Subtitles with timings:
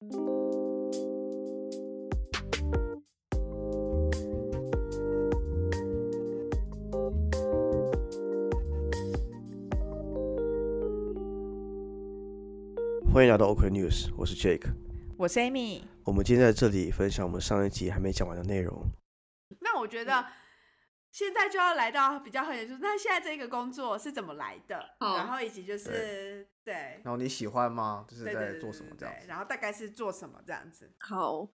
[0.00, 0.08] 欢
[13.26, 14.62] 迎来到 OK News，我是 Jake，
[15.18, 15.82] 我是 Amy。
[16.04, 18.82] 我们今天在这里分享我们上一集还没讲完的内容。
[19.60, 20.24] 那我觉得
[21.10, 24.82] 现在就要来到比较好点，就是那现在这个工作是怎么来的？
[24.98, 26.39] 然后以及就是
[26.70, 28.06] 对，然后你喜欢吗？
[28.08, 29.26] 就是在做什么这样子？
[29.26, 30.88] 然后大概是做什么这样子？
[31.00, 31.48] 好，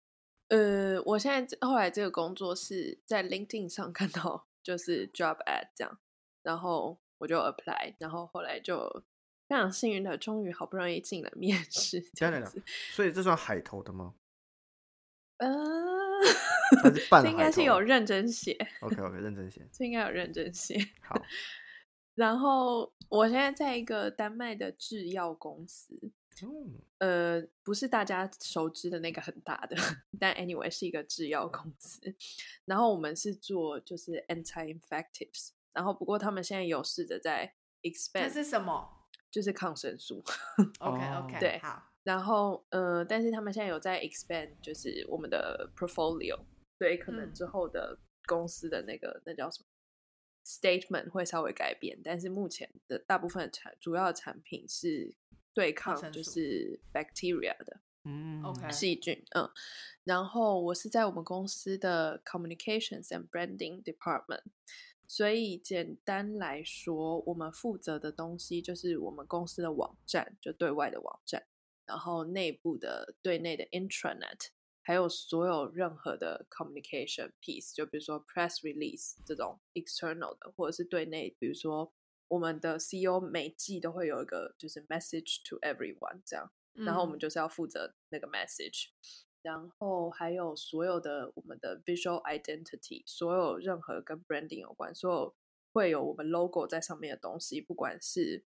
[0.49, 5.99] 呃，我现在这后来这个工作是在 LinkedIn 上看到，就是 job ad 这样，
[6.43, 9.05] 然后我就 apply，然后后来就
[9.49, 12.63] 非常幸运的，终于好不容易进了面试 这样子。
[12.67, 14.15] 所以这算海投的吗？
[15.39, 15.49] 呃，
[16.83, 19.67] 还是半 这应该是有认真写，OK OK，认真写。
[19.73, 20.79] 这应该有认真写。
[21.01, 21.19] 好，
[22.17, 25.95] 然后我现在在一个丹麦的制药公司，
[26.43, 29.77] 嗯，呃，不是大家熟知的那个很大的，
[30.19, 32.01] 但 anyway 是一个制药公司。
[32.65, 38.89] 然后我们是做就是 anti-infectives，然后不过他们现在有试着在 expand，这是什么
[39.31, 40.25] 就是抗生素。
[40.81, 46.39] ？OK 哦 OK，对好，然后呃，但是他们现在有在 expand，就是我们的 portfolio，
[46.79, 49.67] 所以可能嗯之后的公司的那个那叫什么
[50.47, 55.13] statement 会稍微改变，但是目前的大部分产主要的产品是
[55.53, 57.81] 对抗就是 bacteria 的。
[58.09, 59.51] 嗯 OK 细菌，嗯，
[60.05, 64.45] 然后我是在我们公司的 communications and branding department。
[65.09, 71.47] 所以简单来说，我们负责的东西就是我们公司的网站，就对外的网站，
[71.85, 74.51] 然后内部的对内的 intranet，
[74.87, 81.93] 还有所有任何的 communication piece，就比如说 press release 这种 external 的，或者是对内，比如说
[82.29, 87.19] 我们的 CEO 每季都会有一个就是 message to everyone 这样，然后我们嗯。
[87.19, 88.91] 就是要负责那个 message，
[89.43, 95.35] 然后还有所有的我们的 visual identity，所有任何跟 branding 有关，所有
[95.73, 98.45] 会有我们 logo 在上面的东西，不管是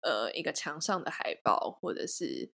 [0.00, 2.50] 呃一个墙上的海报，或者是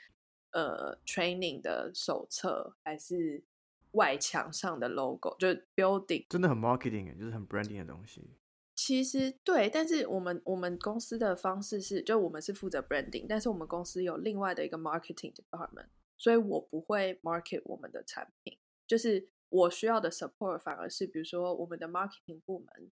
[0.56, 3.44] 呃 training 的手册，还是
[3.92, 8.26] 外墙上的 logo，就是 building 真的很 marketing，耶就是很 branding 的东西。
[8.74, 18.58] 其实对，但是我们我们公司的方式是，就我们是负责 branding，但是我们公司有另外的一个 marketing department，所以我不会 market 我们的产品，
[18.88, 22.92] 就是我需要的 support 反而是比如说我们的 marketing 部门，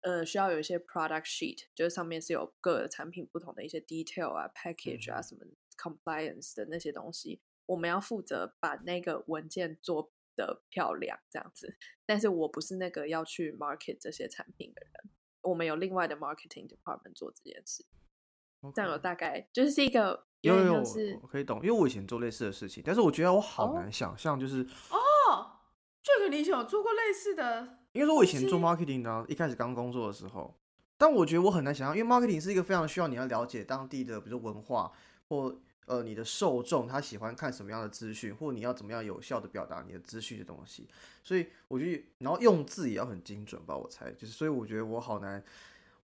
[0.00, 11.76] 呃，需要有一些 product sheet，就是上面是有各个产品不同的一些 detail 啊、package 啊、嗯什么 compliance 的那些东西，我们要负责把那个文件做的漂亮这样子。
[12.06, 15.10] 但是我不是那个要去 market 这些产品的人，
[15.42, 17.84] 我们有另外的 marketing department 做这件事。
[18.74, 25.60] 这样有大概就是一个有有有是我可以懂，因为我以前做类似的事情，但是我觉得我好哦难想象，就是哦，
[26.02, 30.58] 这个你以前有做过类似的，因为说我以前做 marketing 呢，一开始刚工作的时候，
[30.96, 34.90] 但我觉得我很难想象，因为 marketing 是一个非常需要你要了解当地的，比如说文化
[35.34, 35.56] 或
[35.86, 40.86] 呃你的受众他喜欢看什么样的资讯，或你要怎么样有效的表达你的资讯的东西，
[41.22, 45.42] 所以我觉得，然后用字也要很精准吧，我猜，就是所以我觉得我好难，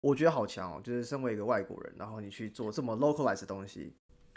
[0.00, 3.94] 我觉得好强哦，就是身为一个外国人，然后你去做这么 localize 的东西，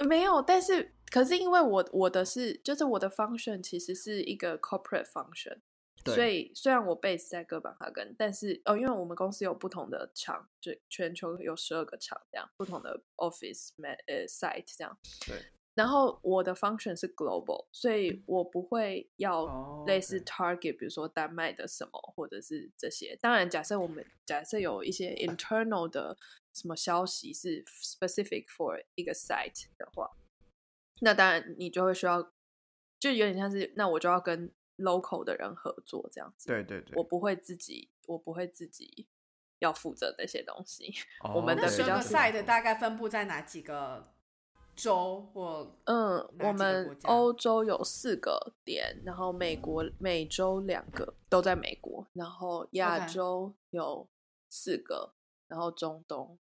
[0.08, 5.58] 没有，但是可是因为我我的是就是我的 function 其实是一个 corporate function，
[6.06, 13.70] 所以虽然我 base 在哥本哈根，但是哦，因为我们公司有不同的厂，就全球有十二个厂这样，不同的 office
[14.08, 14.98] 呃 site 这样。
[15.26, 15.38] 对。
[15.76, 23.18] 然后我的 function 是 global，所以我不会要哦类似 target，比如说丹麦的什么，或者是这些。
[23.20, 26.16] 当然，假设我们假设有一些 internal 的
[26.54, 30.12] 什么消息是 specific for 一个 site 的话，
[31.02, 32.22] 那当然你就会需要，
[33.00, 36.48] 就有点像是那我就要跟 local 的人合作这样子。
[36.48, 39.08] 对对对，我不会自己，我不会自己
[39.60, 40.94] 要负责那些东西。
[41.24, 44.12] 哦我们的比较是 site 大概分布在哪几个
[44.76, 54.10] 州或嗯，我们欧洲有四个点，然后美国、美洲两个都在美国，然后亚洲有
[54.50, 55.14] 四个，
[55.48, 56.40] 然后中东，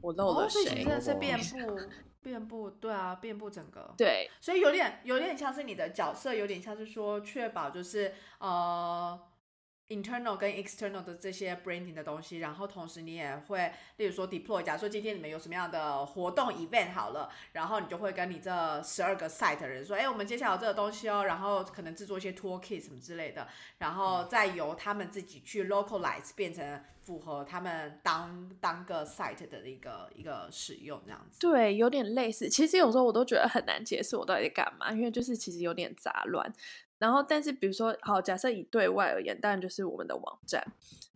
[0.00, 0.84] 我漏哦，了谁所以其实？
[0.84, 1.80] 真的是哦遍布
[2.24, 3.94] 遍布，对啊，遍布整个。
[3.96, 9.20] 对，所以有点有点像是你的角色，有点像是说确保就是呃
[9.88, 23.46] internal 跟 external 的这些 branding 的东西，然后同时你也会，例如说 deploy，假如说今天你们有什么样的活动 event 好了，然后你就会跟你这十二个 site 的人说，哎，我们接下来有这个东西哦，然后可能制作一些 toolkit 什么之类的，
[23.78, 31.38] 然后再由他们自己去 localize 变成符合他们当当个 site 的一个一个使用这样子。
[31.40, 32.48] 对，有点类似。
[32.48, 36.50] 其实有时候我都觉得很难解释我到底在干嘛，因为就是其实有点杂乱。
[36.98, 40.64] 然后，但是比如说，好，假设以对外而言，当然就是我们的网站。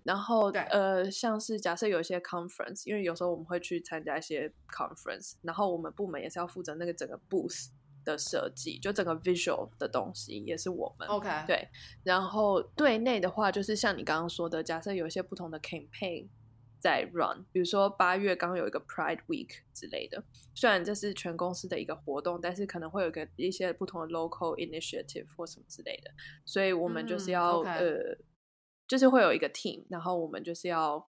[0.04, 7.68] 然后，呃，像是假设有一些 conference，因为有时候我们会去参加一些 conference，然后我们部门也是要负责那个整个 booth
[8.04, 11.06] 的设计，就整个 visual 的东西也是我们。
[11.08, 11.68] OK，对。
[12.02, 16.28] 然后对内的话，就是像你刚刚说的，假设有一些不同的 campaign。
[16.80, 20.22] 在 run，比如说八月刚有一个 Pride Week 之类的，
[20.54, 26.10] 虽然这是全公司的一个活动，但是可能会有个一些不同的 local initiative 或什么之类的，
[26.44, 28.18] 所以我们就是要呃，
[28.86, 31.08] 就是会有一个 team，然后我们就是要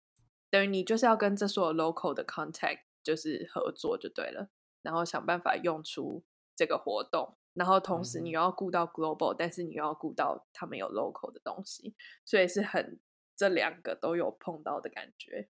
[0.51, 4.49] 等于你就是要跟这所有 local 的 contact 就是合作就对了，
[4.83, 6.25] 然后想办法用出
[6.55, 13.01] 这个活动，然后同时你又要顾到 global，但是你又要顾到他们有 local 的东西，所以是很
[13.37, 15.49] 这两个都有碰到的感觉。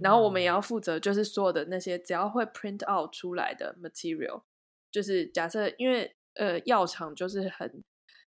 [0.00, 4.42] 然后我们也要负责，就是所有的那些只要会 print out 出来的 material，
[4.90, 7.84] 就是假设因为呃药厂就是很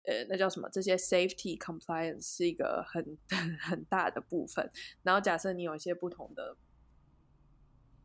[0.06, 3.18] 呃那叫什么，这些 safety compliance 是一个很
[3.62, 4.70] 很大的部分。
[5.04, 6.58] 然后假设你有一些不同的。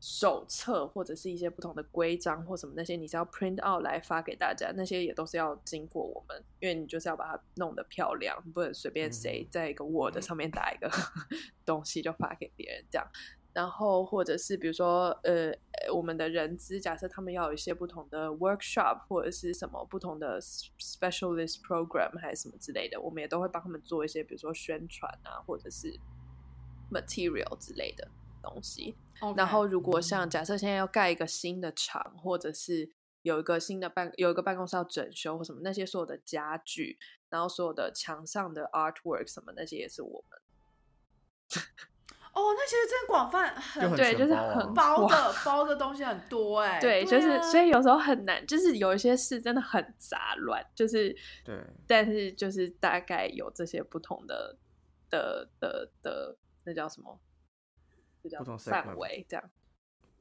[0.01, 10.89] 手册或者是一些不同的规章或什么那些，你是要 print out 来发给大家，那些也都是要经过我们，因为你就是要把它弄得漂亮，不能随便谁在一个 Word 上面打一个
[11.67, 13.07] 东西就发给别人这样。
[13.55, 15.53] 然后或者是比如说呃，
[15.93, 25.99] 我们的人资假设他们要有一些不同的 workshop 或者是什么不同的 specialist program 还是什么之类的，我们也都会帮他们做一些比如说宣传啊，或者是
[26.93, 28.07] material 之类的
[28.43, 28.97] 东西。
[29.37, 32.89] 然后，如果像假设现在要盖一个新的厂，或者是
[33.23, 36.99] 有一个新的办有一个办公室要整修或什么，那些所有的家具，
[37.29, 40.39] 然后所有的墙上的 artwork 什么那些也是我们。
[42.35, 46.79] 哦，那其实真广泛，很对，就是很包的包的东西很多哎。
[46.79, 51.13] 对，就是所以有时候很难，就是有一些事真的很杂乱，就是
[51.45, 51.59] 对，
[51.89, 54.57] 但是就是大概有这些不同的
[55.11, 57.19] 的的的那叫什么？
[58.37, 59.51] 不同范围这样，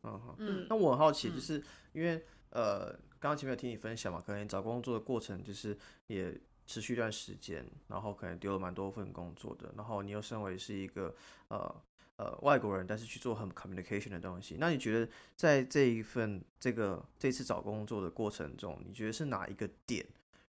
[0.03, 1.61] 嗯嗯，那我很好奇，就是
[1.91, 5.77] 因为呃，刚刚前面有听你分享嘛，可能找工作的过程就是
[6.07, 11.13] 也持续一段时间，然后可能丢了蛮多份工作的，然后你又身为是一个
[11.49, 11.83] 呃
[12.17, 20.05] 呃外国人，但是去做很 communication 的东西，那你觉得在这一份这个这次找工作的过程中，你觉得是哪一个点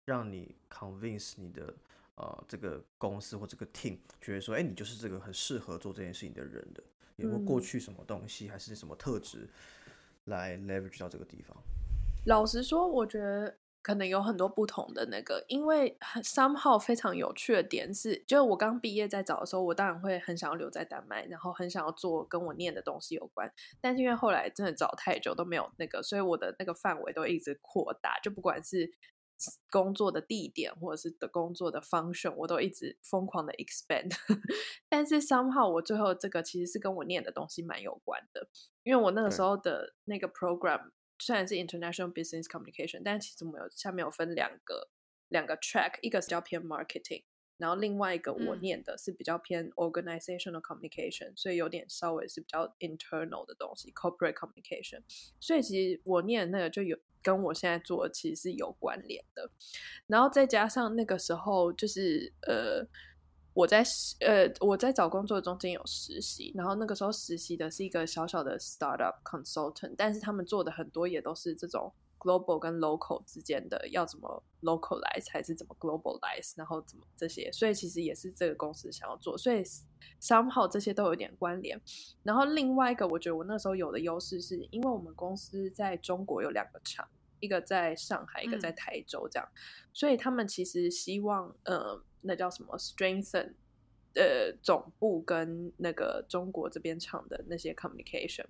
[0.04, 1.74] 让你 convince 你的
[2.16, 6.82] 呃这个公司或这个 team 觉得说，哎，你就是这个很适合做这件事情的人的？
[7.16, 9.48] 有没有过去什么东西，还是什么特质
[10.24, 11.56] 来 leverage 到这个地方？
[12.26, 23.52] 老实说，我觉得可能有很多不同的那个，因为 somehow 非常有趣的点是，就是我刚毕业在找的时候，我当然会很想要留在丹麦，然后很想要做跟我念的东西有关。
[23.80, 28.92] 但是因为后来真的找太久都没有那个，所以我的那个范围都一直扩大，就不管是。
[29.70, 34.16] 工作的地点或者是的工作的 function，我都一直疯狂的 expand，
[34.88, 38.48] 但是 somehow 我最后这个其实是跟我念的东西蛮有关的，
[38.82, 44.90] 因为我那个时候的那个 program 虽然是 international business communication，但其实我们有下面有分两个
[45.28, 47.24] 两个 track，一个是叫偏 marketing。
[47.58, 55.00] 然后另外一个我念的是比较偏 organizational communication，所以有点稍微是比较 internal 的东西，corporate communication。
[55.40, 59.50] 所以其实我念的那个就有跟我现在做的其实是有关联的。
[60.06, 62.86] 然后再加上那个时候就是呃
[63.54, 63.82] 我在
[64.20, 71.92] 呃我在找工作中间有实习，然后那个时候实习的是一个小小的 startup consultant，但是他们做的很多也都是这种。
[72.18, 79.62] Global 跟 local 之间的要怎么 localize 还是怎么 globalize，然后怎么这些，所以其实也是这个公司想要做，所以
[80.20, 81.80] somehow 这些都有点关联。
[82.22, 87.06] 然后另外一个，我觉得我那时候有的优势是因为我们公司在中国有两个厂，
[87.40, 89.48] 一个在上海，一个在台州，这样，
[89.92, 93.54] 所以他们其实希望呃，那叫什么 strengthen
[94.14, 98.46] 呃总部跟那个中国这边厂的那些 communication。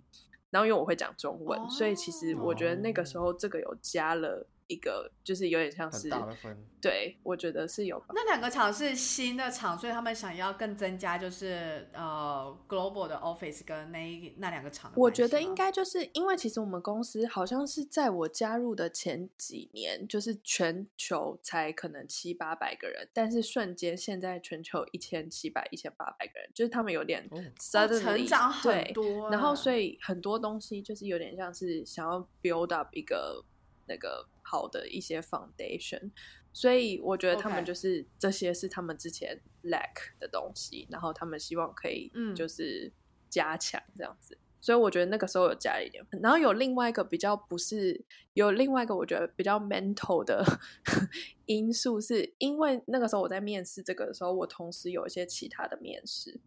[0.57, 6.57] 然后因为我会讲中文，所以其实我觉得那个时候这个有加了一个，就是有点像是大的分。
[6.81, 8.07] 对，我觉得是有吧。
[8.11, 33.45] 那两个厂是新的厂，所以他们想要更增加就是呃 global 的 office 跟那一那两个厂我觉得应该就是因为其实我们公司好像是在我加入的前几年，就是全球才可能七八百个人，但是瞬间现在全球一千七百、一千八百个人，就是他们有点成长很，多欸，然后所以很多东西就是有点像是想要 build up 一个
[33.87, 36.11] 那个好的一些 foundation，
[36.53, 42.35] 所以我觉得他们就是这些是他们之前 lack 的东西，然后他们希望可以嗯。
[42.35, 42.93] 就是
[43.29, 44.39] 加强这样子。
[44.59, 50.45] 所以我觉得那个时候有加一点，然后有另外一个比较不是有另外一个我觉得比较 mental 的
[51.47, 56.41] 因素，是因为那个时候我在面试这个的时候，我同时有一些其他的面试，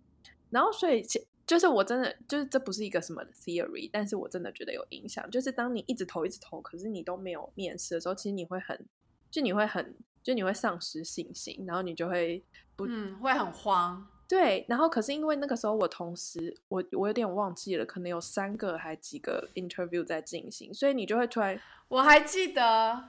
[0.49, 5.27] 然后所以其就是我真的就是这不是一个什么 theory，但是我真的觉得有影响。
[5.31, 8.85] 就是当你一直投一直投，可是你都没有面试的时候，其实你会很
[9.31, 12.43] 就你会很就你会丧失信心，然后你就会
[12.75, 14.63] 不、嗯会很慌，对。
[14.69, 22.61] 然后可是因为那个时候我同时我我有点忘记了，可能有三个还几个 interview 在进行，所以你就会突然我还记得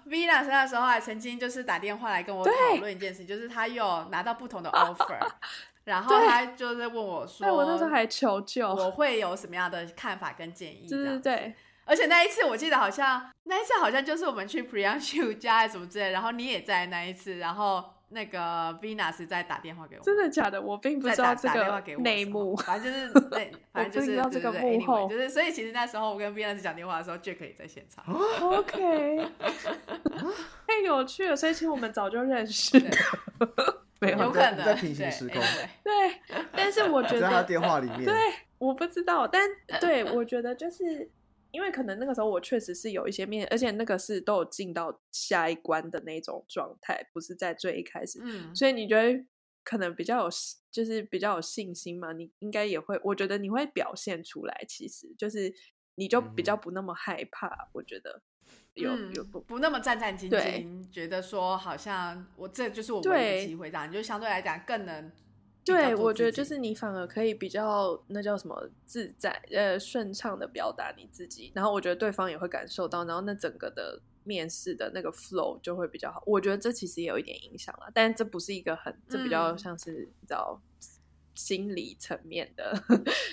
[0.06, 5.20] Venus 那时候还曾经就是打电话来跟我讨论一件事，就是他有拿到不同的 offer，
[5.90, 10.86] 然后他就是问我说，对我那时候还求救，我会有什么样的看法跟建议？
[10.88, 11.54] 对对对。
[11.84, 20.62] 而且那一次我记得好像那一次好像就是我们去 p r i y a n s h u 家什么之类，然后你也在那一次，然后那个 Venus 在打电话给我，真的假的？
[20.62, 22.54] 我并不知道这打电话给个内幕。
[22.58, 28.04] 反正就是 对，反正就是知道这个对对对幕后 anyway，就是所以其实那时候我跟 Venus 讲电话的时候，Jack 也在现场。
[28.40, 29.28] OK，
[30.68, 32.90] 太有趣了，所以其实我们早就认识了，
[34.00, 35.40] 没有有可能在在平行对时空。
[35.84, 38.14] 对，但是我 觉得在他电话里面，对，
[38.58, 39.48] 我不知道，但
[39.80, 41.10] 对我觉得就是
[41.50, 49.24] 因为可能那个时候我确实是有一些面，而且那个是都有进到下一关的那种状态，不是在最一开始，嗯，所以你觉得
[49.64, 50.28] 可能比较有
[50.70, 52.12] 就是比较有信心嘛？
[52.12, 55.52] 你应该也会，我觉得你会表现出来，其实就是
[55.96, 56.60] 你就比较嗯。
[56.62, 58.22] 不那么害怕，我觉得
[58.80, 63.40] 有嗯有不不那么战战兢兢，觉得说好像我这就是我唯一对。
[63.40, 65.10] 的机会，这样你就相对来讲更能
[65.64, 76.22] 对，我觉得就是你反而可以比较那叫什么自在呃顺畅的表达你自己，然后我觉得对方也会感受到，然后那整个的面试的那个 flow 就会比较好。
[76.26, 79.58] 我觉得这其实也有一点影响了，但这不是一个很这比较嗯。
[79.58, 80.60] 像是你知道
[81.34, 82.82] 心理层面的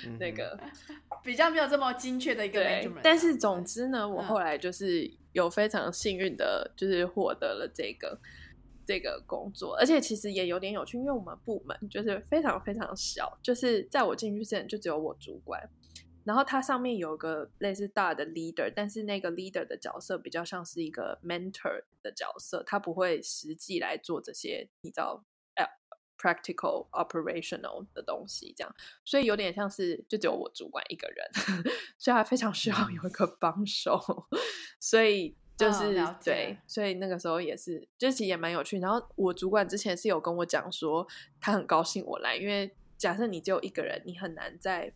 [0.05, 0.59] 嗯 那个。
[1.23, 2.63] 比较没有这么精确的一个
[3.03, 8.17] 但是总之呢，我嗯后来就是有非常幸运的，就是获得了这个
[8.85, 15.61] 这个工作，而且其实也有点有趣，因为我们部门就是非常非常小，就是在我进去之前就只有我主管，
[16.23, 25.25] 然后它上面有个类似大的 leader，但是那个 leader 的角色比较像是一个 mentor 的角色，他不会实际来做这些，你知道。
[26.17, 31.29] 呃 practical operational 的东西，这样，所以有点像是就只有我主管一个人，
[31.97, 33.99] 所以他非常需要有一个帮手，
[34.79, 38.79] 所以就是、对，所以那个时候也是，就其实也蛮有趣。
[38.79, 41.07] 然后我主管之前是有跟我讲说，
[41.39, 44.93] 他很高兴我来，因为假设你只有一个人，你很难在，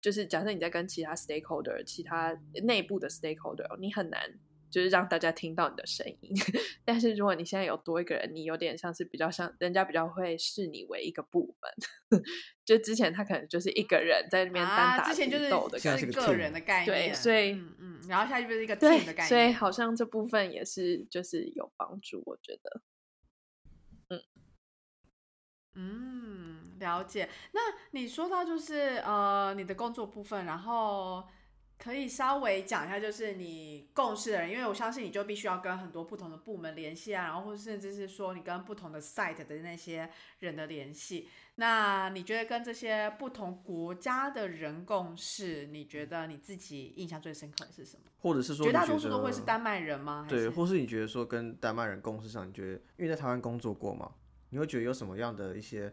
[0.00, 4.38] 就是假设你在跟其他 stakeholder、其他内部的 stakeholder，你很难。
[4.70, 6.34] 就是让大家听到你的声音，
[6.84, 12.20] 但是如果你现在有多一个人，你有点像是比较像人家比较会视你为一个部门，
[12.64, 19.70] 就之前他可能就是一个人在那边单啊，打独之前就是斗的感觉，现在是个个人的概念对，所以嗯嗯，然后下去就是一个对 team 的概，念，所以好。
[19.76, 22.82] 像这部分也是就是有帮助，我觉得。
[25.74, 27.28] 嗯，了解。
[27.52, 31.22] 那你说到就是呃你的工作部分，然后
[31.78, 41.28] 可以稍微讲一下，就是你共事的人，因为我相信你就必须要跟很多不同的部门联系啊，然后或甚至是说你跟不同的 site 的那些人的联系。
[41.58, 48.02] 那你觉得跟这些不同国家的人共事，你觉得你自己印象最深刻的是什么？
[48.18, 50.24] 或者是说绝大多数都会是丹麦人吗？
[50.24, 54.10] 还对，或是你觉得说跟丹麦人共事上，你觉得因为在台湾工作过嘛，
[54.50, 55.90] 你会觉得有什么样的一些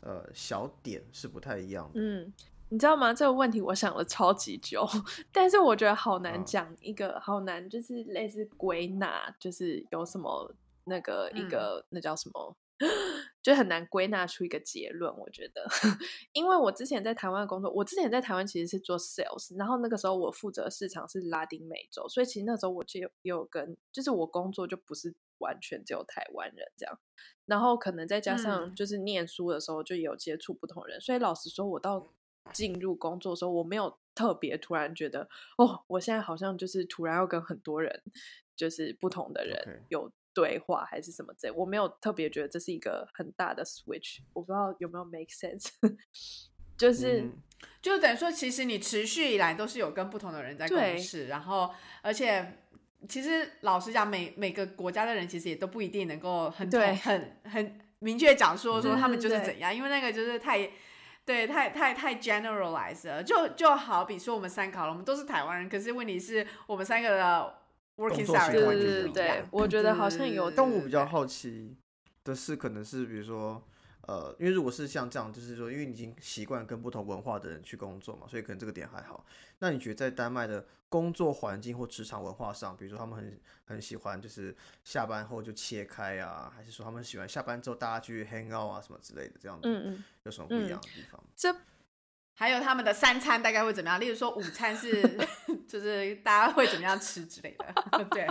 [0.00, 2.00] 呃小点是不太一样的？
[2.00, 2.32] 嗯，
[2.70, 3.14] 你知道吗？
[3.14, 4.84] 这个问题我想了超级久，
[5.30, 10.54] 但是我觉得好难嗯讲一个，好难就是类似归纳，就是有什么
[10.84, 12.56] 那个一嗯个、那叫什么，
[13.40, 15.16] 就很难归纳出一个结论。
[15.16, 15.64] 我觉得，
[16.32, 26.98] 因为我之前在台湾工作，我之前在台湾其实是做 sales，然后那个时候我负责市场是拉丁美洲，所以其实那时候我就有有跟，就是我工作就不是完全只有台湾人这样。
[27.46, 32.08] 然后可能再加上嗯就是念书的时候就有接触不同人，所以老实说，我到
[32.52, 38.02] 进入工作的时候，我没有特别突然觉得，哦，我现在好像就是突然要跟很多人，
[38.56, 45.68] 就是不同的人有对话还是什么之类，我没有特别觉得这是一个很大的 switch，我不知道有没有 make sense，
[46.76, 47.22] 就是。
[47.22, 47.32] 嗯
[47.80, 51.70] 就等于说，其实你持续以来都是有跟不同的人在共事，然后
[52.02, 52.58] 而且
[53.08, 60.70] 其实老实讲，每每个国家的人其实也都不一定能够很对很很明确讲说说他们就是对对怎样，因为那个就是太。
[61.24, 67.54] 对，太太太 generalized 了，就就好比说我们三个好了，我们都是台湾人，可是问题是我们三个的
[67.96, 71.74] working 工作 salary 对完习惯就对对对全不一样。，我觉得好像有但我比较好奇
[72.24, 73.62] 的是，可能是比如说，
[74.06, 79.24] 呃，因为如果是像这样，就是说，因为你已经习惯跟不同文化的人去工作嘛，所以可能这个点还好。
[79.58, 91.22] 那你觉得在丹麦的工作环境或职场文化上，比如说他们很很喜欢就是下班后就切开啊，还是说他们喜欢下班之后大家去 hang out 啊什么之类的，这样子嗯嗯，有什么不一样的地方？
[91.34, 91.54] 这
[92.34, 94.00] 还有他们的三餐大概会怎么样？
[94.00, 95.00] 例如说午餐是
[95.68, 98.04] 就是大家会怎么样吃之类的。
[98.10, 98.26] 对，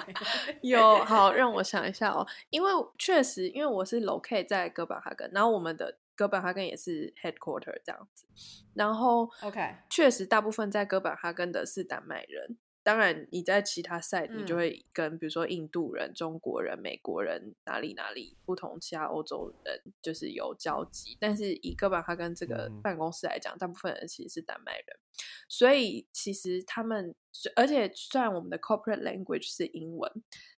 [0.62, 8.26] 有好让我想一下哦，因为确实，因为我是 locate 在哥本哈根，然后我们的哥本哈根也是 headquarter 这样子，
[8.74, 12.58] 然后 OK 确实大部分在哥本哈根的是丹麦人。
[12.84, 21.18] 当然，你在其他 site 你就嗯会跟比如说印度人、中国人、美国人哪里哪里不同，其他欧洲人就是有交集。
[21.20, 25.00] 但是以哥本哈根这个嗯办公室来讲，大部分人其实是丹麦人，
[25.48, 27.16] 所以其实他们，
[27.56, 30.12] 而且虽然我们的 corporate language 是英文，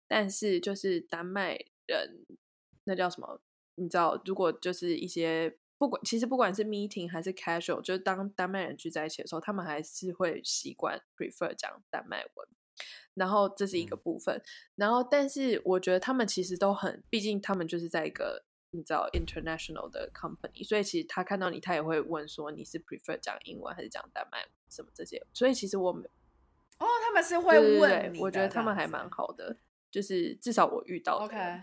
[0.08, 2.25] 但是就是丹麦人
[2.86, 3.39] 那叫什么？
[3.75, 12.48] 你知道，如果就是一些不管其实不管是 meeting 还是 casual，就是当丹麦人聚在一起的时候，他们还是会习惯 prefer 讲丹麦文。
[13.13, 14.00] 然后这是一个嗯。
[14.03, 14.41] 部分，
[14.75, 26.03] 然后但是我觉得他们其实都很，毕竟他们就是在一个你知道 international 的 company，所以其实他看到你，他也会问说你是 prefer 讲英文还是讲丹麦文什么这些，所以其实我们
[26.79, 29.10] 哦，他们是对会问我觉得他们还蛮。
[29.10, 29.55] 好的，
[29.89, 31.62] 就是至少我遇到的 OK。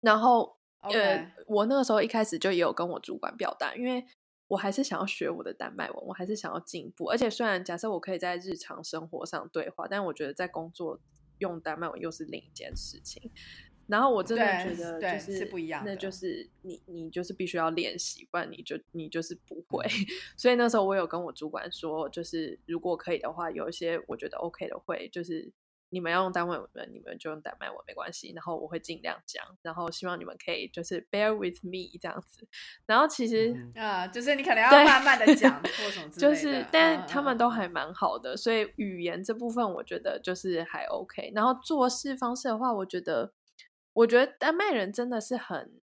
[0.00, 0.55] 然后
[0.90, 4.04] 呃，我那个时候一开始就也有跟我主管表达，因为
[4.48, 7.06] 我还是想要学我的丹麦文，我还是想要进步。
[7.06, 11.00] 而且虽然假设我可以在日常生活上对话，但我觉得在工作
[11.38, 13.30] 用丹麦文又是另一件事情。
[13.88, 19.86] 然后我真的觉得对就是是不一样的那就是你你就是必须要练习，不然你就你就是不会。
[20.36, 25.48] 所以那时候我有跟我主管说，就是如果可以的话，有一些我觉得 OK 的会，就是
[25.96, 28.32] 你们要用丹麦文，你们就用丹麦文没关系。
[28.34, 32.46] 然后我会尽量讲，然后希望你们可以就是 bear with me 这样子。
[32.84, 33.54] 然后其实。
[33.54, 41.32] 嗯啊、就是你可能要慢慢的 讲或什么之类的，就是，但嗯他们都还蛮好的，所以语言这部分我觉得就是还 OK。
[41.34, 43.32] 然后做事方式的话，我觉得，
[43.92, 45.80] 我觉得丹麦人真的是很，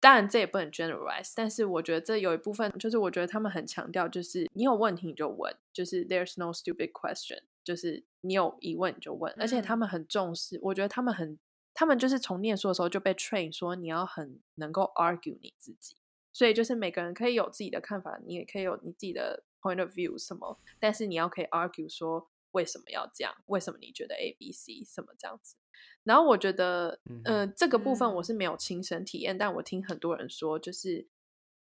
[0.00, 11.36] 当然这也不能 generalize，但是我觉得这有一部分就是我觉得他们很强调，就是你有问题你就问，就是 there's no stupid question，就是你有疑问你就问，而且他嗯们很重视，我觉得他们很，
[11.74, 15.96] 他们就是从念书的时候就被 train 说你要很能够 argue 你自己。
[16.32, 25.56] 所以就是每个人可以有自己的看法，你也可以有你自己的 point of view 什么，但是你要可以 argue 说为什么要这样，为什么你觉得 A、B、C 什么这样子。
[26.04, 31.08] 然后我觉得，嗯呃，这个部分我嗯是没有亲身体验，但我听很多人说，就是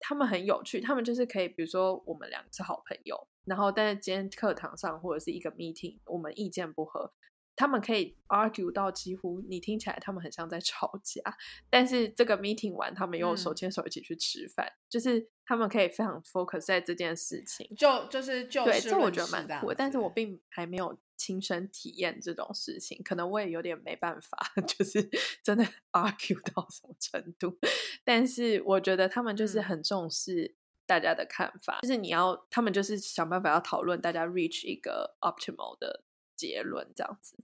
[0.01, 7.13] 他们很有趣，他们就是可以，比如说我们两个是好朋友，然后但是今天课堂上或者是一个 meeting，我们意见不合，
[7.57, 11.21] 他们可以 argue 到几乎你听起来他们很像在吵架，
[11.69, 17.69] 但是这个 meeting 完，他们又手嗯牵手一起去吃饭，就是他们可以非常 focus 在这件事情。
[17.77, 25.11] 就就是就对，事这我觉得蛮酷的，但是我并还没有亲身体验这种事情，可能我也有点没办法， 就是
[25.43, 27.59] 真的 argue 到什么程度。
[28.05, 30.55] 但是我觉得他们就是嗯很重视
[30.87, 36.05] 大家的看法，就是你要他们就是想办法要讨论大家 reach 一个 optimal 的
[36.37, 37.37] 结论这样子。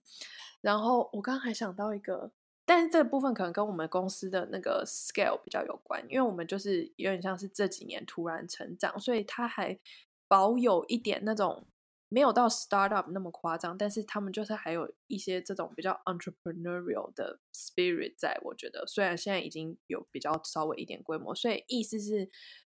[0.63, 2.31] 然后我刚刚还想到一个，
[2.65, 9.79] 但是这个部分可能跟我们公司的那个 scale 比较有关，因为我们就是有点像是这几年突然成长，所以它还
[10.27, 11.67] 保有一点那种
[12.09, 18.39] 没有到 startup 那么夸张，但是他们就是还有一些这种比较 entrepreneurial 的 spirit 在。
[18.45, 22.31] 我觉得虽然现在已经有比较稍微一点规模，所以意思是，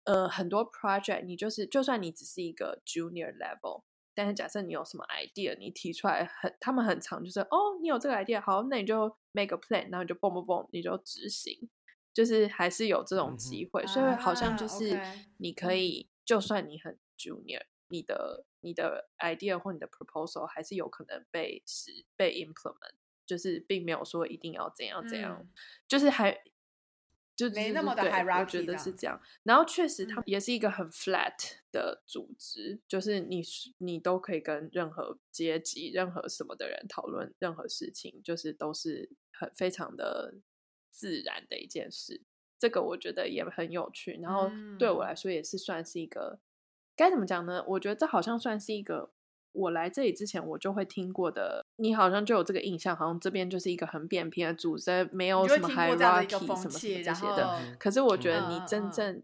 [0.06, 3.84] 呃，很多 project 你就是就算你只是一个 junior level。
[4.18, 11.70] 但是假设你有什么 idea，你提出来很，他们很常就是哦，你有这个 idea，好，那你就 make a plan，然后你就蹦蹦蹦，你就执行，
[12.14, 15.02] 就是还是有这种机会，所以好像就啊是
[15.40, 17.64] 你可以，就算你很 junior，
[17.96, 25.50] 你的你的 idea 或你的 proposal 还是有可能被实被 implement，就是并没有说一定要怎样怎样，嗯
[25.88, 26.44] 就是还
[27.36, 29.22] 就没那么的我 hierarchy 觉得是这样。
[29.44, 31.36] 然后确实，它嗯也是一个很 flat
[31.72, 33.42] 的组织，就是你
[33.78, 40.36] 你都可以跟任何阶级、任何什么的人讨论任何事情，就是都是很非常的
[40.92, 42.22] 自然的一件事。
[42.58, 46.40] 这个我觉得也很有趣，然后对我来嗯说也是算是一个
[46.96, 47.64] 该怎么讲呢？
[47.68, 49.10] 我觉得这好像算是一个
[49.52, 57.76] 我来这里之前我就会听过的，你好像就有这个印象，好像这边就是一个很扁平的组织，没有什么 hierarchy 个风什么什么气，这些的。
[57.80, 59.24] 可是我觉得你真正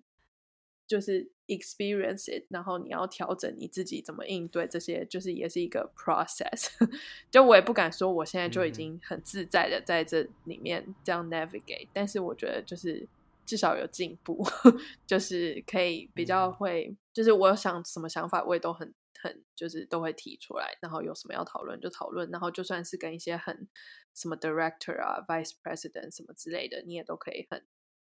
[0.87, 6.67] 就是 experience it，然后你要调整你自己怎么应对这些，就是也是一个 process。
[7.31, 13.07] 就我也不敢说我现在就已经很自在的在这里面这样 navigate，但是我觉得就是
[13.51, 14.41] 至少有进步，
[15.05, 23.67] 就是可以比较嗯会，就是我有想什么想法，我也都很很就是都会提出来，然后有什么要讨论就讨论，然后就算是跟一些很
[24.13, 27.65] 什么 director 啊、vice president 什么之类的，你也都可以很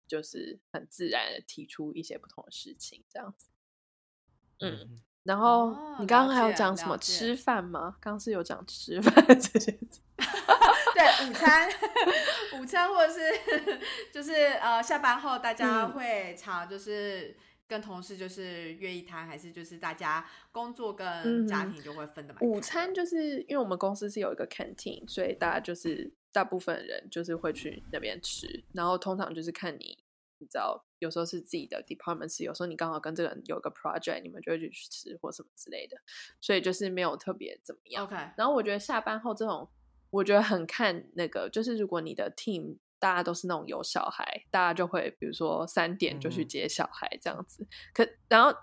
[0.07, 3.47] 就是很自然的提出一些不同的事情，这样子。
[4.59, 7.97] 嗯，然后哦你刚刚还有讲什么吃饭吗？
[7.99, 10.01] 刚刚是有讲吃饭 这件事。
[10.93, 11.69] 对午餐，
[12.59, 13.79] 午餐或者是
[14.13, 17.35] 就是呃下班后大家嗯会常就是
[17.67, 29.97] 跟同事就是约一摊，还是就是大家工作跟家庭就会分的蛮开的午餐就是因为我们公司是有一个 canteen，所以大家就是大部分人就是会去那边吃，然后通常就是看你，
[30.37, 35.97] 你知道，有时候是自己的 department 是，有时候你刚好跟这个人有个 project，你们就会去吃或什么之类的，
[36.41, 38.03] 所以就是没有特别怎么样。
[38.03, 39.69] OK，然后我觉得下班后这种，
[40.11, 48.59] 我觉得很看那个，就是如果你的 team 大家都是那种有小孩，大家就会比如说三点就去嗯接小孩这样子，可然后对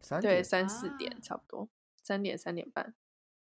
[0.00, 0.42] 三对。
[0.42, 1.68] 三四啊点差不多，
[2.02, 2.94] 三点三点半。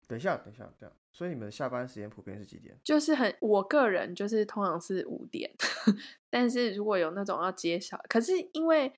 [0.08, 2.76] 等一下，等一下，这样，所以你们下班时间普遍是几点？
[2.82, 5.48] 就是很，我个人就是通常是五点，
[6.28, 8.92] 但是如果有那种要接小，可是因为，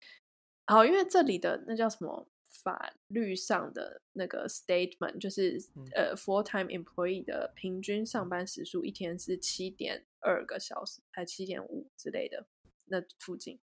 [0.69, 2.27] 哦，因为这里的那叫什么
[2.63, 12.47] 法律上的那个 statement，就是、嗯呃 full time employee 的平均上班时数一天是七点二个小时，还七点五之类的，
[12.87, 13.59] 那附近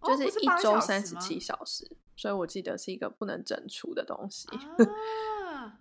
[0.00, 4.46] 哦就是一周三十七小时，所以我记得是一个不能整除的东西。
[4.48, 5.80] 啊，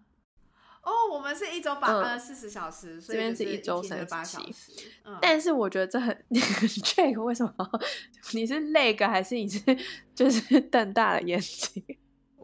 [0.82, 4.90] 哦，我们是一周八嗯呃四十小时，所这边是一周三十八小37时。
[5.04, 7.54] 嗯，但是我觉得这很 Jack 为什么
[8.34, 9.60] 你是累个还是你是
[10.16, 11.84] 就是瞪大了眼睛？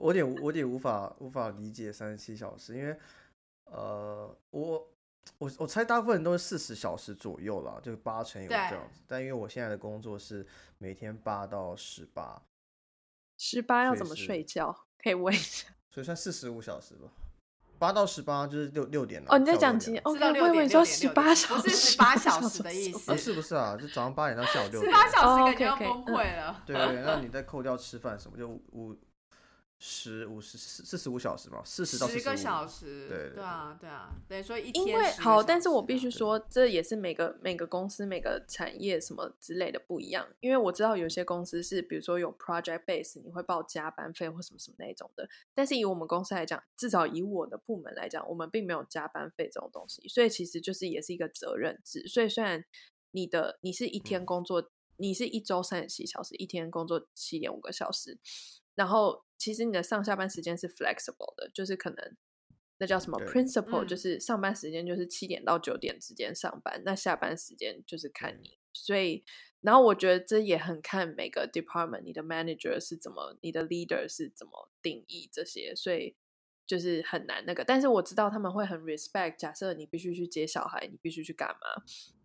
[0.04, 2.94] 我有点我有点无法无法理解三十七小时，因为
[3.72, 4.88] 呃，我
[5.38, 9.02] 我我猜大部分人都是四十小时左右啦，就八成有这对样子。
[9.08, 10.46] 但因为我现在的工作是
[10.78, 12.42] 每天八到十八，
[13.38, 14.76] 十八要怎么睡觉？
[15.02, 17.08] 可以问一下 所以算四十五小时吧。
[17.80, 19.28] 八到十八就是六六点了。
[19.30, 19.40] 哦。
[19.40, 23.78] 你在讲几点六点啊？？OK，是到我六点以为你说十八小不是时，18小时的意思想说啊，是不是啊？
[23.78, 24.92] 就早上八点到下午六十。
[24.92, 26.62] 八小时哦感觉要崩溃了。
[26.66, 28.98] 对对对，那你再扣掉吃饭什么，就五五
[29.86, 40.26] 十五十四四十五小时嘛，四十到四十十个小时，对对对啊，对啊，等于说一天因为好，但是我必须说，这也是每个每个公司、每个产业什么之类的不一样。
[40.40, 45.28] 因为我知道有些公司是，比如说有 project base，你会报加班费或什么什么那一种的。
[45.54, 52.08] 但是以我们公司来讲，至少以我的部门来讲，我们并没有加班费这种东西，所以其实就是也是一个责任制。
[52.08, 52.64] 所以虽然
[53.12, 58.18] 你的你是一天嗯工作，你是一周三十七小时，一天工作七点五个小时，
[58.76, 62.18] 然后其实你的上下班时间是 flexible 的，就是可能
[62.78, 68.58] 那叫什么 principle，、嗯就是上班时间就是七点到九点之间上班，那下班时间就是看你。
[68.74, 69.24] 所以，
[69.62, 76.16] 然后我觉得这也很看每个 department，你的 manager 是怎么，你的 leader 是怎么定义这些，所以
[76.66, 77.64] 就是很难那个。
[77.64, 81.84] 但是我知道他们会很 respect，假设你必须去接小孩，你必须去干嘛，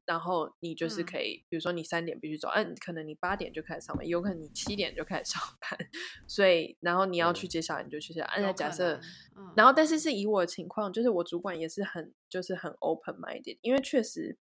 [0.09, 1.05] 然后你就是嗯。
[1.05, 5.79] 可以，比如说你三点必须走，嗯、可能你八点就开始上班，有可能你七点就开始上班，
[6.27, 7.51] 所以然后你要去对。
[7.51, 8.37] 接小孩，你就去接小孩。
[8.37, 8.95] 按照假设，
[9.37, 9.53] 嗯。
[9.55, 14.39] 然后但是是以我的情况，就是我主管也是很就是很 open minded，因为确实，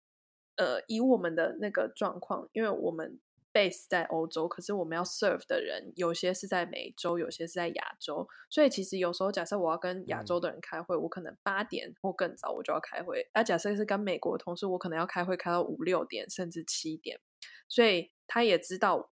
[0.57, 3.19] 呃，以我们的那个状况，因为我们
[3.53, 10.23] base 在欧洲，可是我们要 serve 的人有些是在美洲，有些是在亚洲，所以其实有时候假设我要跟亚嗯。
[10.25, 17.19] 洲的人开会，我可能八点或更早我就要开会，啊，假设是跟美国同事，我可能要开会开到五六点甚至七点，
[17.67, 19.11] 所以他也知道，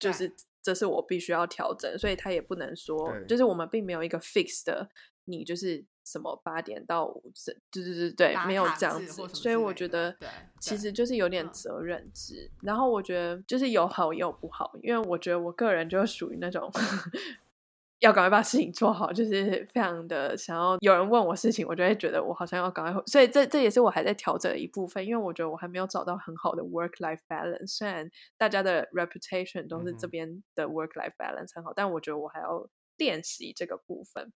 [0.00, 4.90] 就是这是我必须要调整，所以他也不能说，就是我们并没有一个 fix 的，
[5.28, 12.50] 你就是什么八点到五这，对对对对，没有这样子所以我觉得对其实就是有点嗯责任制。
[12.62, 16.70] 然后我觉得就是有好也有不好，因为我觉得我个人就属于那种
[18.00, 27.66] 要赶快把事情做好，就是非常的想要有人问我事情，我就会觉得我好像要赶快，所以这这也是我还在调整的一部分，因为我觉得我还没有找到很好的 work life balance。
[27.76, 34.32] 虽然大家的 reputation 都是这边的 work life balance 很好，但我觉得我还要练习这个部分。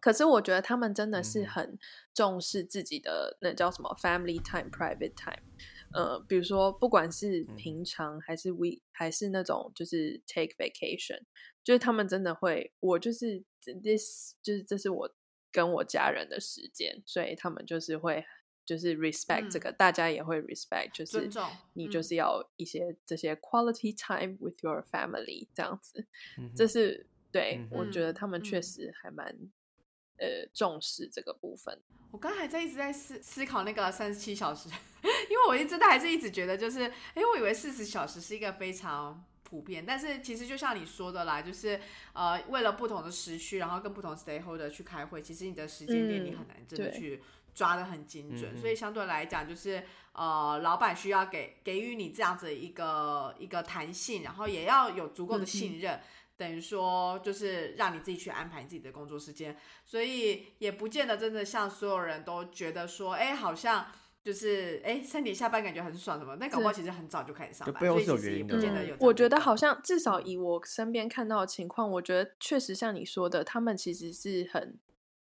[0.00, 1.78] 可是我觉得他们真的是很
[2.14, 5.42] 重视自己的那叫什么 family time、private time。
[5.92, 11.22] 呃，比如说不管是平常还是 we 还是那种就是 take vacation。
[11.62, 13.44] 就是他们真的会，我就是
[13.82, 15.14] this，就是这是我
[15.52, 18.24] 跟我家人的时间，所以他们就是会
[18.64, 21.28] 就是 respect 这个，大家也会 respect，就是
[21.74, 26.06] 你就是要一些这些 quality time with your family 这样子，
[26.56, 29.36] 这是对我觉得他们确实还蛮
[30.20, 31.76] 呃重视这个部分。
[32.12, 34.68] 我刚才在一直在思思考那个三十七小时，
[35.28, 36.82] 因为我一直都还是一直觉得就是，
[37.14, 39.24] 哎，我以为四十小时是一个非常。
[39.42, 41.80] 普遍，但是其实就像你说的啦，就是
[42.12, 47.20] 呃，为了不同的时区，然后跟不同 stakeholder 去开会，其实你的时间点你很难真的去
[47.52, 55.98] 抓的很精准，所以相对来讲，就是呃，老板需要给给予你这样子一个一个弹性，然后也要有足够的信任，
[56.40, 63.86] 等于说就是让你自己去安排自己的工作时间，所以也不见得真的像所有人都觉得说，哎，好像。
[64.22, 66.36] 就是哎，三点下班感觉很爽，什么？
[66.38, 68.94] 但搞不好其实很早就开始上班，所以其实也不见得有。
[69.00, 74.78] 我觉得好像至少以我身边看到的情况，我觉得确实像你说的，他们其实是很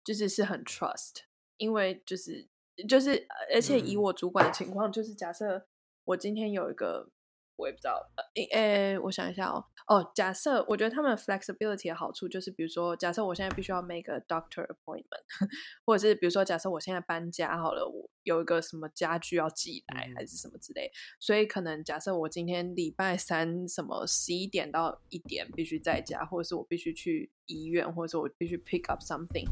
[0.04, 1.22] 就是是很 trust，
[1.56, 2.46] 因为就是
[2.88, 5.66] 就是而且以我主管的情况，就是假设
[6.04, 7.10] 我今天有一个。
[7.56, 15.24] 我也不知道，呃，诶，我想一下哦，哦，假设我觉得他们 flexibility 的好处就是，比如说，假设我现在必须要 make a doctor appointment，
[15.86, 20.90] 或者是比如说，假设我现在搬家好了，我有一个什么家具要寄来，还是什么之类，
[21.20, 29.46] 所以可能假设我今天礼拜三什么十一点到一点必须在家，或者是我必须去医院，或者是我必须 pick up something。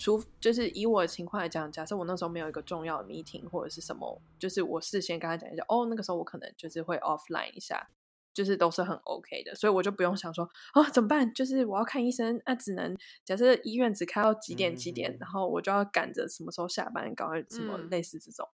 [0.00, 7.90] 除就是以我的情况来讲，假设我那时候没有一个重要的 meeting 或者是什么，就是我事先跟他讲一下，哦，那个时候我可能就是会 offline 一下，
[8.32, 11.30] 就是都是很 OK 的，所以我就不用想说啊怎么办？
[11.34, 18.48] 就是我要看医生，那只能假设医院只开到几点几点，然后我就要赶着什么时候下班，赶快什么类似这种，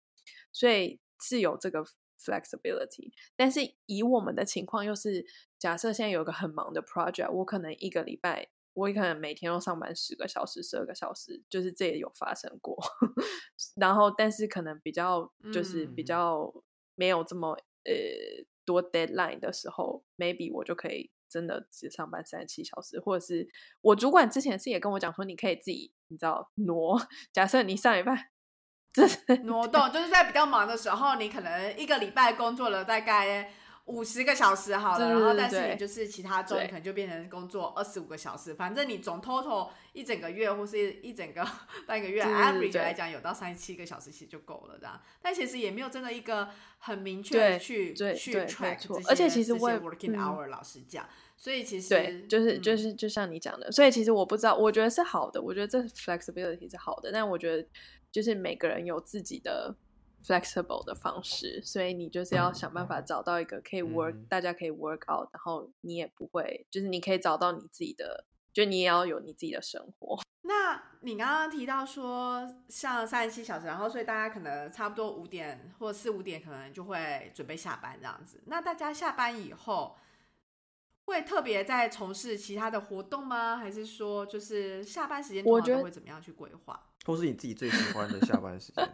[0.53, 1.85] 所以是有这个
[2.21, 3.11] flexibility。
[3.35, 5.27] 但是以我们的情况，又是
[5.59, 8.51] 假设现在有个很忙的 project，我可能一个礼拜。
[8.75, 12.77] 我可能每天都上班十个小时、十二个小时，就是这也有发生过。
[13.77, 16.53] 然后，但是可能比较就是比较
[16.95, 17.51] 没有这么
[17.85, 17.93] 呃
[18.65, 23.49] 多 deadline 的时候，maybe 我就可以真的只上班三十七小时，或者是
[23.81, 27.01] 我主管之前是也跟我讲说，你可以自己你知道挪。
[27.33, 28.19] 假设你上一半
[28.93, 33.53] 这挪动，就是在比较忙的时候，你可能一个礼拜工作了大概。
[33.87, 41.45] 五十个小时好了，然后但是你就是其他周你可能就变成工作二十五个小时，反正你总 total 一整个月或是一整个
[41.85, 51.05] 半个月 average 来讲有到三十七个小时其实就够了的，但其实也没有真的一个很明确的去去 track 这些，而且其实我 working hour 老实讲，
[51.37, 57.67] 所以其实对，就是就是就像你讲的，所以其实我不知道，我觉得是好的，我觉得这 flexibility 是好的，但我觉得
[58.13, 59.75] 就是每个人有自己的。
[60.25, 70.21] Flexible 的方式，所以你就是要想办法找到一个可以 work，大家可以 work out，然后你也不会，就是你可以找到你自己的，就你也要有你自己的生活。
[70.45, 78.43] 那你刚刚提到说，像三十七小时，然后所以大家可能差不多五点或四五点可能就会准备下班这样子。
[78.47, 79.97] 那大家下班以后
[81.05, 83.57] 会特别在从事其他的活动吗？
[83.57, 86.89] 还是说就是下班时间通常会怎么样去规划？
[87.05, 88.89] 或是你自己最喜欢的下班时间？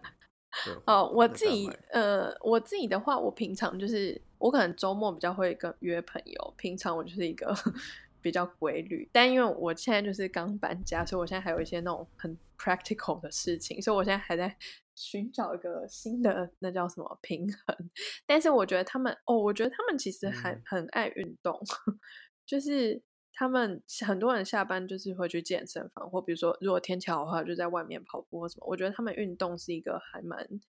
[0.86, 7.54] 哦，我自己呃，我自己的话，我平常就是我可能周末比较会跟约朋友，平常我就是一个
[8.20, 9.08] 比较规律。
[9.12, 14.56] 但因为我现在就是刚搬家，所以我现在还有一些那种很 practical 的事情，所以我现在还在
[14.96, 17.90] 寻找一个新的那叫什么平衡。
[18.26, 21.58] 但是我觉得他们哦，我觉得他们其实还很爱运动，
[22.46, 23.02] 就是。
[23.38, 28.66] 他们很多人下班就是会去健身房，或比如说如果天气好的话，就在外面跑步或什么。
[28.66, 30.60] 我觉得他们运动是一个还蛮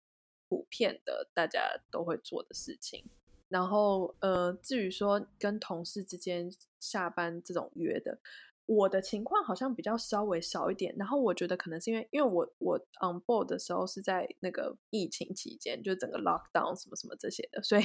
[0.48, 3.04] 普遍的，大家都会做的事情。
[3.48, 6.48] 然后呃，至于说跟同事之间
[6.80, 8.20] 下班这种约的，
[8.68, 10.94] 我的情况好像比较稍微少一点。
[10.96, 17.84] 然后我觉得可能是因为因为我我 on board 的时候是在那个疫情期间，就整个 lockdown 什么什么这些的，所以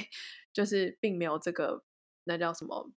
[0.52, 1.82] 就是并没有这个
[2.24, 2.90] 那叫什么。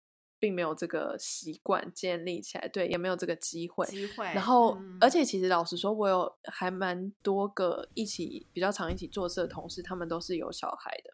[0.45, 3.83] 并没有这个习惯建立起来，对，也没有这个机会。
[3.87, 4.23] 机会。
[4.25, 11.11] 然后，而且其实老实说，我有还蛮多个一起比较常一起做事的同事，他们都是有小孩的，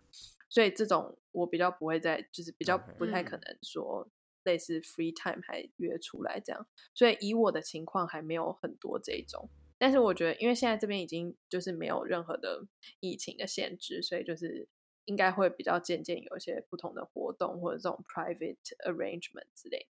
[0.49, 4.05] 所以这种我比较不会在，就是比较不太可能说
[4.43, 9.49] 类似 free time 还约出来这样，所以以我的情况还没有很多这种。
[9.77, 12.67] 但是我觉得，因为现在这边已经就是没有任何的
[12.99, 14.67] 疫情的限制，所以就是
[15.05, 19.87] 应该会比较渐渐有一些不同的活动或者这种 private arrangement 之类。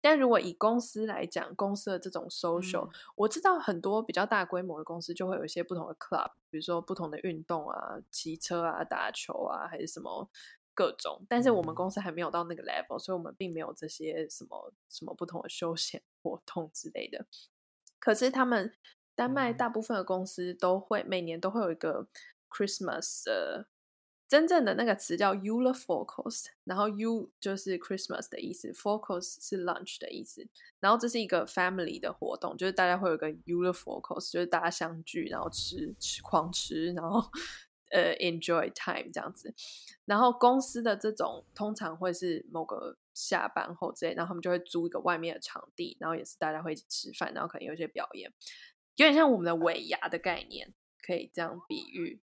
[0.00, 10.28] 但如果以公司来讲，公司的这种 social，、嗯我知道很多比较大规模的公司就会有一些不同的 club，比如说不同的运动啊、骑车啊、打球啊，还是什么
[10.74, 11.24] 各种。
[11.28, 17.26] 但是我们嗯公司还没有到那个 level，所以我们并没有这些什么什么不同的休闲 活动之类的。
[18.00, 18.74] 可是他们
[19.14, 22.08] 丹麦嗯大部分的公司都会每年都会有一个
[22.50, 23.66] Christmas 呃，
[24.30, 30.46] 真正的那个词叫 Jule Focus，然后 U 就是 Christmas 的意思，Focus 是 lunch 的意思，
[30.78, 37.28] 然后这是一个 family 的活动，就是大家会有个 Jule Focus，就是大家相聚，然后吃吃狂吃，然后
[37.90, 39.52] 呃 enjoy time 这样子。
[40.04, 48.32] 然后公司的这种通常会是某个下班后之类，然后他们就会租一个外面的场地，然后也是大家会一起吃饭，然后可能有一些表演，
[48.94, 50.72] 有点像我们的尾牙的概念，
[51.04, 52.20] 可以这样比喻。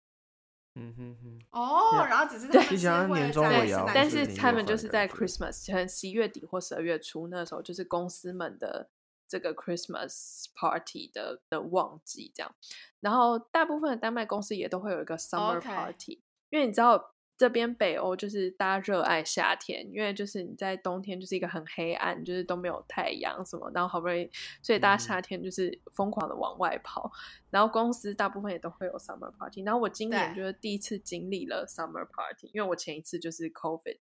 [0.78, 2.78] 嗯哼哼，哦，对然后只是他对。
[2.78, 8.90] 们会年终在尾牙或圣诞但是他们就是在 Christmas，可能十一月底或十二月初那时候，就是公司们的
[9.26, 12.54] 这个 Christmas party 的的旺季这样。
[13.00, 24.30] 然后大部分的丹麦公司也都会有一个 summer party，、因为你知道这边北欧就是大家热爱夏天，因为就是你在冬天就是一个很黑暗，就是都没有太阳什么，然后好不容易，
[24.62, 27.12] 所以大家嗯夏天就是疯狂的往外跑。
[27.50, 29.62] 然后公司大部分也都会有 summer party。
[29.62, 33.98] 然后我今年就是第一次经历了 summer party，因为我前一次就是 covid，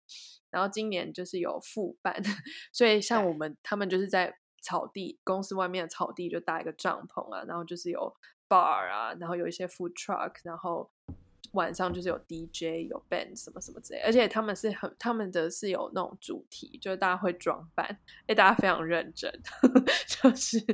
[0.52, 2.22] 然后今年就是有复办，
[2.72, 8.15] 所以像我们他们就是在草地公司外面的草地就搭一个帐篷啊，然后就是有
[8.48, 10.91] bar 啊，然后有一些 food truck，然后。
[11.53, 17.85] 晚上就是有 DJ 有 band 什么什么之类，而且他们是很他们的是有那种主题，就是大家会装扮，
[18.27, 19.31] 哎，大家非常认真，
[20.07, 20.65] 就是 哎，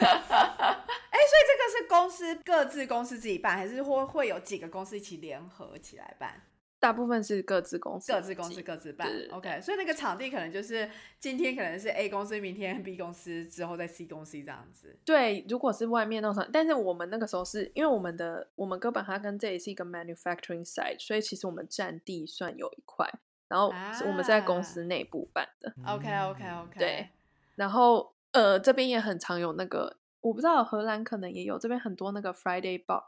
[0.00, 6.42] 所以这个是公司各自公司自己办，还是会会有几个公司一起联合起来办？
[6.80, 9.60] 大部分是各自公司各自公司各自办，OK。
[9.60, 10.90] 所以那个场地可能就是
[11.20, 14.96] 今天可能是 A 公司，明天 B 公司，之后再 C 公司这样子。
[15.04, 23.06] 对，如果是外面那种，但是我们那个时候是因为我们的我们哥本哈根这里是一个 manufacturing site，所以其实我们占地算有一块，
[23.48, 23.70] 然后
[24.06, 26.78] 我们在公司内部办的，OK OK OK。
[26.78, 27.10] 对，
[27.56, 33.04] 然后呃这边也很常有那个，我不知道荷兰可能也有，这边很多那个 Friday bar，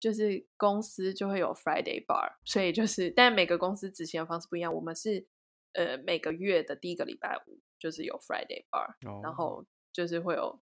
[0.00, 5.26] 就是公司就会有 Friday bar，所以就是但每个公司执行的方式不一样，我们是
[5.74, 10.58] 呃每个月的第一个礼拜五就是有 Friday bar，然哦后就是会有，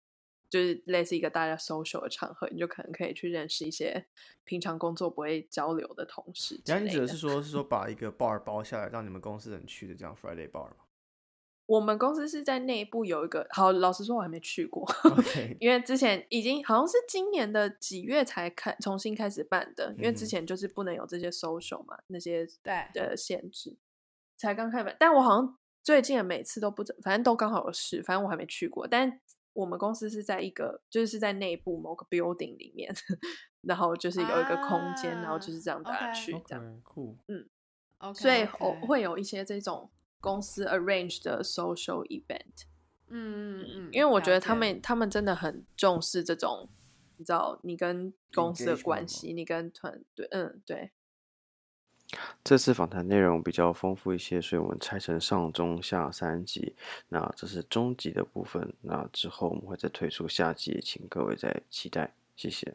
[0.49, 4.07] 就是类似一个大家 social 的场合，你就可能可以去认识一些
[4.44, 7.09] 平常工作不会交流的同事之然后你指的。
[7.09, 10.84] 是说，是说把一个 bar 包下来，让你们公司人去的这样 Friday bar 吗
[11.66, 14.83] 我们公司是在内部有一个，好，老实说我还没去过？
[15.16, 23.77] OK，因为之前已经好像是今年的几月才开重新开始办的，因为之嗯前就是不能有这些 social 嘛，那些对的限制，
[24.37, 24.94] 才刚开办。
[24.98, 28.87] 但我好像最近的每次都不怎，反正都刚好有事，反正我还没去过。
[28.87, 29.20] 但
[29.55, 32.94] 我们公司是在一个，就是在内部某个 building 里面，
[33.62, 37.16] 然后就是有一个空间，然后就是这样大家啊去这样，酷。
[37.98, 38.20] OK。
[38.20, 39.90] 所以我会有一些这种
[40.24, 42.64] 公司 arrange 的 social event。
[43.08, 46.68] 嗯嗯嗯，因为我觉得他们他们真的很重视这种，
[47.18, 50.90] 你知道，你跟公司的关系，你跟团队，嗯，对，
[52.42, 56.74] 这次访谈内容比较丰富一些，所以我们拆成上中下三集。
[57.08, 62.74] 那这是中集的部分，那之后我们会再推出下集，请各位再期待，谢谢。